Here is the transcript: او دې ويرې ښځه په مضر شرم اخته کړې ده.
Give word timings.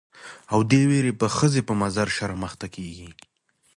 او 0.53 0.59
دې 0.69 0.81
ويرې 0.89 1.13
ښځه 1.37 1.61
په 1.67 1.73
مضر 1.81 2.07
شرم 2.15 2.41
اخته 2.47 2.67
کړې 2.73 2.91
ده. 2.97 3.09